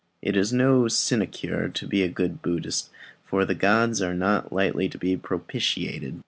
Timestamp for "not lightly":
4.15-4.89